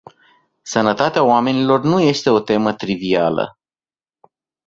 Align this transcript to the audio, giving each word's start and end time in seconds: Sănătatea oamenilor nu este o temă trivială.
Sănătatea 0.61 1.23
oamenilor 1.23 1.83
nu 1.83 1.99
este 1.99 2.29
o 2.29 2.39
temă 2.39 2.73
trivială. 2.73 3.57